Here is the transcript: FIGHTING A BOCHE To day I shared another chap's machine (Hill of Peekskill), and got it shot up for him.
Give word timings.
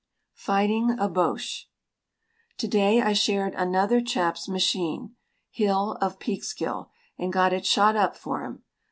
FIGHTING 0.33 0.97
A 0.97 1.07
BOCHE 1.07 1.69
To 2.57 2.67
day 2.67 3.01
I 3.03 3.13
shared 3.13 3.53
another 3.53 4.01
chap's 4.01 4.49
machine 4.49 5.15
(Hill 5.51 5.95
of 6.01 6.17
Peekskill), 6.17 6.89
and 7.19 7.31
got 7.31 7.53
it 7.53 7.67
shot 7.67 7.95
up 7.95 8.15
for 8.17 8.43
him. 8.43 8.63